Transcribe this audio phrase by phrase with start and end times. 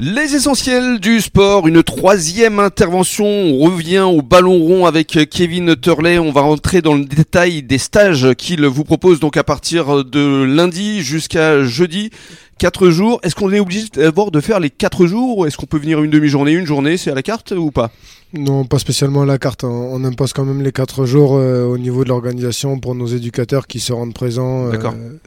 [0.00, 3.26] Les essentiels du sport, une troisième intervention.
[3.26, 6.20] On revient au ballon rond avec Kevin Turley.
[6.20, 10.44] On va rentrer dans le détail des stages qu'il vous propose donc à partir de
[10.44, 12.10] lundi jusqu'à jeudi.
[12.58, 13.20] Quatre jours.
[13.22, 16.02] Est-ce qu'on est obligé d'abord de faire les quatre jours ou est-ce qu'on peut venir
[16.02, 17.90] une demi-journée, une journée, c'est à la carte ou pas?
[18.34, 19.64] Non, pas spécialement à la carte.
[19.64, 23.66] On impose quand même les quatre jours euh, au niveau de l'organisation pour nos éducateurs
[23.66, 24.78] qui se rendent présents euh,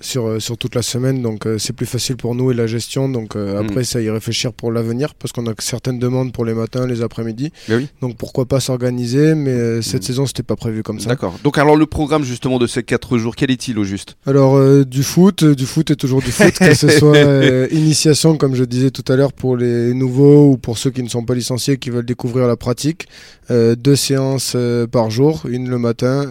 [0.02, 1.23] sur, euh, sur toute la semaine.
[1.23, 3.09] Donc c'est plus facile pour nous et la gestion.
[3.09, 6.85] Donc après, ça y réfléchir pour l'avenir parce qu'on a certaines demandes pour les matins,
[6.85, 7.52] les après-midi.
[7.70, 7.88] Oui.
[8.02, 11.09] Donc pourquoi pas s'organiser Mais cette saison, c'était pas prévu comme ça.
[11.09, 11.39] D'accord.
[11.43, 14.16] Donc alors le programme justement de ces quatre jours, quel est-il au juste?
[14.27, 18.55] Alors du foot, du foot et toujours du foot, que ce soit euh, initiation, comme
[18.55, 21.34] je disais tout à l'heure, pour les nouveaux ou pour ceux qui ne sont pas
[21.34, 23.07] licenciés qui veulent découvrir la pratique.
[23.49, 26.25] Euh, deux séances euh, par jour, une le matin,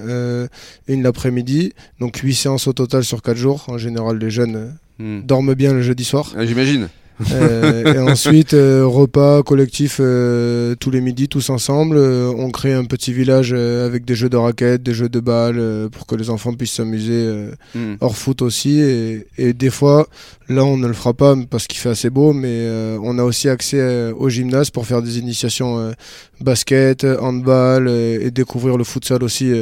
[0.88, 1.72] une l'après-midi.
[1.98, 3.64] Donc huit séances au total sur quatre jours.
[3.68, 5.20] En général, les jeunes hmm.
[5.22, 6.32] dorment bien le jeudi soir.
[6.36, 6.88] Ah, j'imagine.
[7.28, 11.96] Et ensuite, repas collectif tous les midis, tous ensemble.
[11.98, 16.06] on crée un petit village avec des jeux de raquettes, des jeux de balles, pour
[16.06, 17.94] que les enfants puissent s'amuser hmm.
[18.00, 18.80] hors foot aussi.
[18.80, 20.06] Et, et, des fois,
[20.50, 23.22] Là, on ne le fera pas parce qu'il fait assez beau, mais euh, on a
[23.22, 25.92] aussi accès euh, au gymnase pour faire des initiations euh,
[26.40, 29.52] basket, handball et découvrir le futsal aussi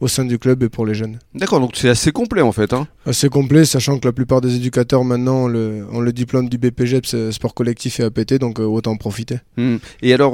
[0.00, 1.18] au sein du club et pour les jeunes.
[1.34, 2.72] D'accord, donc c'est assez complet en fait.
[2.72, 7.00] Hein assez complet, sachant que la plupart des éducateurs maintenant ont le, diplôme du BPG
[7.30, 9.38] sport collectif et APT, donc autant en profiter.
[9.56, 9.76] Hmm.
[10.02, 10.32] Et alors,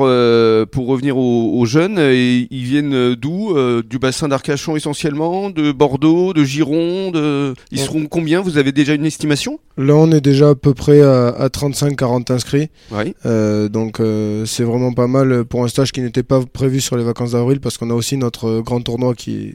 [0.68, 7.54] pour revenir aux, jeunes, ils viennent d'où Du bassin d'Arcachon essentiellement, de Bordeaux, de Gironde
[7.70, 8.40] Ils seront combien?
[8.40, 9.58] Vous avez déjà une estimation?
[9.78, 12.68] Là, on est déjà à peu près à, 35-40 inscrits.
[12.90, 13.14] Oui.
[13.26, 16.96] Euh, donc, euh, c'est vraiment pas mal pour un stage qui n'était pas prévu sur
[16.96, 19.54] les vacances d'avril parce qu'on a aussi notre grand tournoi qui,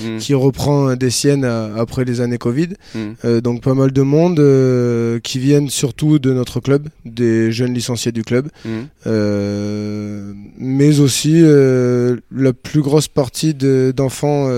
[0.00, 0.18] Hmm.
[0.18, 2.68] qui reprend des siennes après les années Covid.
[2.94, 3.12] Hmm.
[3.24, 7.74] Euh, donc pas mal de monde euh, qui viennent surtout de notre club, des jeunes
[7.74, 8.68] licenciés du club, hmm.
[9.06, 14.48] euh, mais aussi la plus grosse partie d'enfants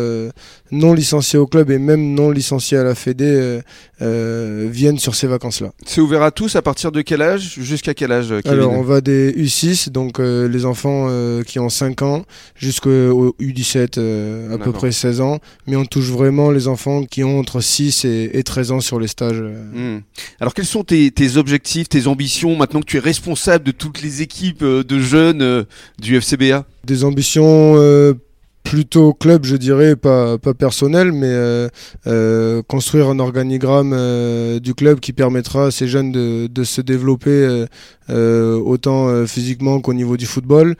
[0.70, 3.60] non licenciés au club et même non licenciés à la Fédé
[4.00, 5.70] viennent sur ces vacances-là.
[5.86, 9.00] C'est ouvert à tous à partir de quel âge Jusqu'à quel âge Alors on va
[9.00, 11.08] des U6, donc les enfants
[11.46, 12.24] qui ont 5 ans,
[12.56, 17.38] jusqu'au U17 à peu près 16 ans, mais on touche vraiment les enfants qui ont
[17.38, 19.40] entre 6 et, 13 ans sur les stages.
[19.40, 20.00] Hmm.
[20.40, 24.22] Alors quels sont tes, objectifs, tes ambitions maintenant que tu es responsable de toutes les
[24.22, 25.64] équipes euh, de jeunes euh,
[26.00, 28.14] du FCBA Des ambitions euh,
[28.62, 31.68] plutôt club, je dirais, pas, pas personnel, mais euh,
[32.06, 36.80] euh, construire un organigramme euh, du club qui permettra à ces jeunes de, de se
[36.80, 37.66] développer
[38.08, 40.76] autant physiquement qu'au niveau du football,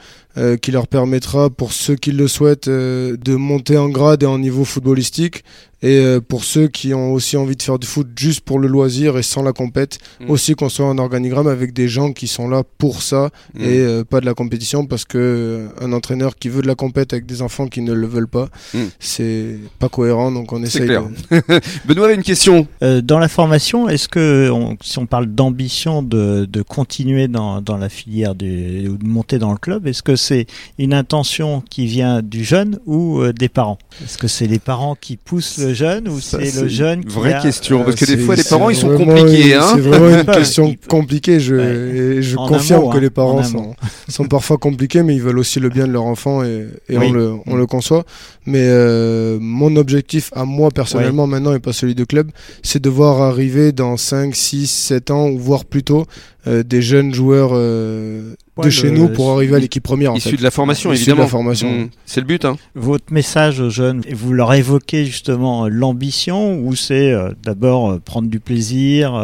[0.61, 4.65] qui leur permettra, pour ceux qui le souhaitent, de monter en grade et en niveau
[4.65, 5.45] footballistique,
[5.83, 8.69] et euh, pour ceux qui ont aussi envie de faire du foot juste pour le
[8.69, 10.31] loisir et sans la compète, mm.
[10.31, 13.61] aussi construire un organigramme avec des gens qui sont là pour ça mm.
[13.63, 16.77] et euh, pas de la compétition parce que euh, un entraîneur qui veut de la
[16.77, 18.79] compète avec des enfants qui ne le veulent pas, mm.
[19.01, 20.31] c'est pas cohérent.
[20.31, 20.87] Donc on essaye.
[20.87, 21.05] Clair.
[21.85, 22.69] Benoît a une question.
[22.81, 24.51] dans la formation, est-ce que
[24.83, 29.39] si on parle d'ambition de, de, continuer dans, dans la filière de, ou de monter
[29.39, 30.47] dans le club, est-ce que c'est
[30.79, 33.79] une intention qui vient du jeune ou des parents?
[34.03, 37.35] Est-ce que c'est les parents qui poussent le jeune ou c'est le jeune qui Vraie
[37.35, 37.41] a...
[37.41, 39.55] question, parce que des fois les parents ils sont compliqués.
[39.55, 39.73] Hein.
[39.75, 41.41] c'est vraiment une question compliquée.
[41.41, 43.75] Je, je confirme que hein, les parents sont,
[44.09, 47.13] sont, parfois compliqués, mais ils veulent aussi le bien de leur enfant et, et on,
[47.13, 48.05] le, on le conçoit.
[48.47, 52.31] Mais euh, mon objectif à moi personnellement maintenant et pas celui de club,
[52.63, 56.07] c'est de voir arriver dans 5, 6, 7 ans ou voire plus tôt
[56.47, 60.15] euh, des jeunes joueurs euh, de chez nous pour arriver à l'équipe première.
[60.17, 61.27] Issu de la formation, évidemment.
[61.27, 61.89] Mmh.
[62.07, 62.45] C'est le but.
[62.45, 62.57] Hein.
[62.75, 69.15] Votre message aux jeunes, vous leur évoquez justement l'ambition ou c'est d'abord prendre du plaisir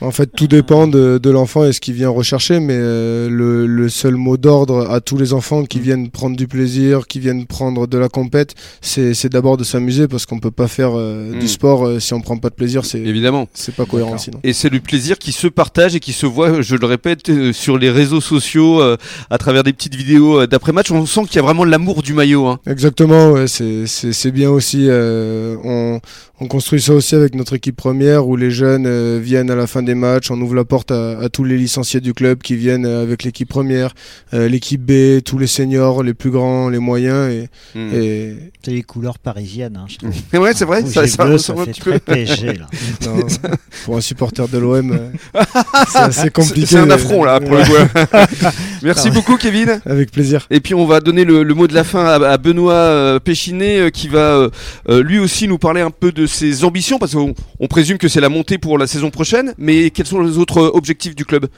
[0.00, 3.66] en fait, tout dépend de, de l'enfant et ce qu'il vient rechercher, mais euh, le,
[3.66, 5.82] le, seul mot d'ordre à tous les enfants qui mm.
[5.82, 10.24] viennent prendre du plaisir, qui viennent prendre de la compète, c'est d'abord de s'amuser parce
[10.24, 11.48] qu'on peut pas faire euh, du mm.
[11.48, 12.84] sport euh, si on prend pas de plaisir.
[12.84, 14.38] C'est évidemment, c'est pas cohérent sinon.
[14.44, 17.76] Et c'est du plaisir qui se partage et qui se voit, je le répète, sur
[17.76, 20.90] les réseaux sociaux, à travers des petites vidéos d'après match.
[20.92, 22.46] On sent qu'il y a vraiment l'amour du maillot.
[22.46, 22.60] Hein.
[22.66, 24.88] Exactement, ouais, c'est bien aussi.
[24.90, 26.00] on,
[26.40, 29.82] on construit ça aussi avec notre équipe première où les jeunes viennent à la fin
[29.88, 33.22] des matchs, on ouvre la porte à, tous les licenciés du club qui viennent avec
[33.22, 33.94] l'équipe première,
[34.34, 37.32] euh, l'équipe B, tous les seniors, les plus grands, les moyens.
[37.32, 37.94] Et, hmm.
[37.94, 38.36] et...
[38.62, 40.12] C'est les couleurs parisiennes, hein, je trouve.
[40.42, 41.98] ouais, c'est vrai, ça, ça, un petit peu.
[41.98, 42.66] PSG, là.
[43.84, 45.42] pour un supporter de l'OM, euh,
[45.88, 46.66] c'est assez compliqué.
[46.66, 48.48] C'est un affront, là, pour le coup.
[48.82, 49.80] Merci beaucoup, Kevin.
[49.86, 50.46] Avec plaisir.
[50.50, 54.08] Et puis, on va donner le, mot de la fin à, Benoît euh, Péchinet, qui
[54.08, 54.48] va
[54.88, 57.34] lui aussi nous parler un peu de ses ambitions, parce qu'on
[57.68, 61.14] présume que c'est la montée pour la saison prochaine, mais quels sont les autres objectifs
[61.14, 61.48] du club?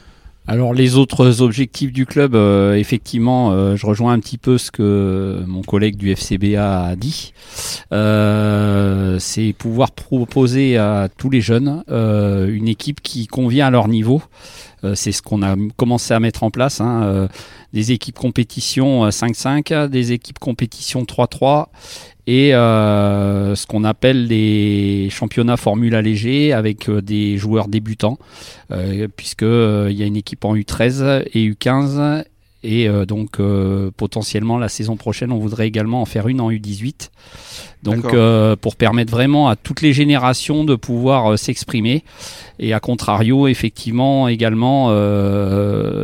[0.47, 4.71] Alors les autres objectifs du club, euh, effectivement, euh, je rejoins un petit peu ce
[4.71, 7.33] que mon collègue du FCBA a dit.
[7.93, 14.23] Euh, c'est pouvoir proposer à tous les jeunes une équipe qui convient à leur niveau.
[14.95, 16.81] C'est ce qu'on a commencé à mettre en place.
[16.81, 17.29] Hein,
[17.73, 21.67] des équipes compétition 5-5, des équipes compétition 3-3
[22.31, 28.19] et euh, ce qu'on appelle les championnats Formule allégés avec euh, des joueurs débutants,
[28.71, 32.25] euh, puisque il y a une équipe en U13 et U15
[32.63, 33.39] et donc
[33.97, 37.09] potentiellement la saison prochaine on voudrait également en faire une en U18
[37.83, 38.15] donc
[38.61, 42.05] pour permettre vraiment à toutes les générations de pouvoir s'exprimer
[42.59, 44.91] et à contrario effectivement également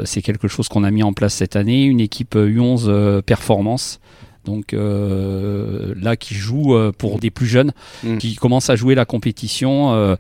[0.05, 4.01] c'est quelque chose qu'on a mis en place cette année une équipe U11 performance
[4.47, 7.73] donc euh, là qui joue euh, pour des plus jeunes,
[8.05, 8.17] mm.
[8.17, 9.93] qui commencent à jouer la compétition.
[9.93, 10.17] Euh,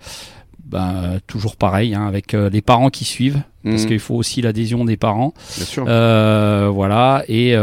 [0.66, 3.86] ben, toujours pareil, hein, avec les parents qui suivent, parce mm.
[3.86, 5.32] qu'il faut aussi l'adhésion des parents.
[5.56, 5.84] Bien sûr.
[5.84, 7.54] voilà, et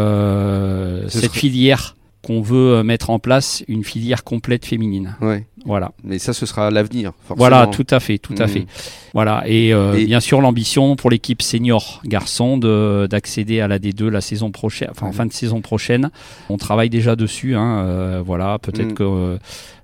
[1.09, 5.15] cette filière qu'on veut mettre en place, une filière complète féminine.
[5.21, 5.45] Ouais.
[5.65, 5.91] Voilà.
[6.03, 7.13] Mais ça, ce sera l'avenir.
[7.29, 8.49] Voilà, tout à fait, tout à mm.
[8.49, 8.65] fait.
[9.13, 14.07] Voilà, euh, et, bien sûr l'ambition pour l'équipe senior garçon de d'accéder à la D2
[14.07, 16.09] la saison prochaine, enfin en fin de saison prochaine.
[16.49, 17.55] On travaille déjà dessus.
[17.55, 18.95] Hein, euh, voilà, peut-être mm.
[18.95, 19.37] que euh,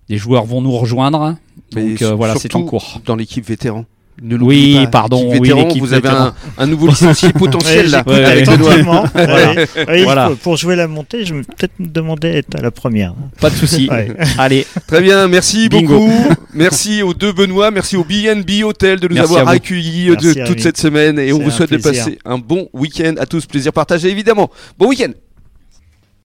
[0.10, 1.36] des joueurs vont nous rejoindre.
[1.72, 3.02] Donc voilà, c'est en cours.
[3.06, 3.86] Dans l'équipe vétéran
[4.22, 5.30] oui, pardon.
[5.40, 6.10] Oui, vous avez
[6.58, 8.04] un, nouveau licencié potentiel là.
[8.06, 8.48] avec
[10.04, 10.32] voilà.
[10.42, 13.14] Pour, jouer la montée, je vais peut-être me demander d'être à la première.
[13.40, 13.90] Pas de souci.
[14.38, 14.66] Allez.
[14.88, 16.12] Très bien, merci beaucoup.
[16.54, 20.78] merci aux deux Benoît, merci au BNB Hotel de nous avoir accueillis de, toute cette
[20.78, 23.46] semaine et on vous souhaite de passer un bon week-end à tous.
[23.46, 24.50] Plaisir partagé évidemment.
[24.78, 25.12] Bon week-end.